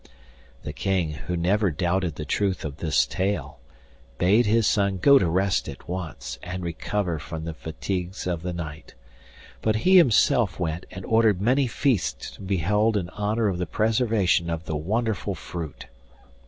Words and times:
The 0.63 0.73
King, 0.73 1.11
who 1.11 1.37
never 1.37 1.69
doubted 1.69 2.15
the 2.15 2.25
truth 2.25 2.65
of 2.65 2.77
this 2.77 3.05
tale, 3.05 3.59
bade 4.17 4.47
his 4.47 4.65
son 4.65 4.97
go 4.97 5.19
to 5.19 5.29
rest 5.29 5.69
at 5.69 5.87
once 5.87 6.39
and 6.41 6.63
recover 6.63 7.19
from 7.19 7.45
the 7.45 7.53
fatigues 7.53 8.25
of 8.25 8.41
the 8.41 8.51
night; 8.51 8.95
but 9.61 9.75
he 9.85 9.97
himself 9.97 10.59
went 10.59 10.87
and 10.89 11.05
ordered 11.05 11.39
many 11.39 11.67
feasts 11.67 12.31
to 12.31 12.41
be 12.41 12.57
held 12.57 12.97
in 12.97 13.11
honour 13.11 13.47
of 13.47 13.59
the 13.59 13.67
preservation 13.67 14.49
of 14.49 14.65
the 14.65 14.75
wonderful 14.75 15.35
fruit. 15.35 15.85